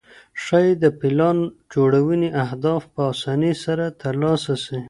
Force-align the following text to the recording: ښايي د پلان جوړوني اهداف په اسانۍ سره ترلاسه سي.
ښايي 0.43 0.71
د 0.83 0.85
پلان 0.99 1.37
جوړوني 1.73 2.29
اهداف 2.43 2.81
په 2.93 3.01
اسانۍ 3.13 3.53
سره 3.63 3.85
ترلاسه 4.01 4.53
سي. 4.65 4.79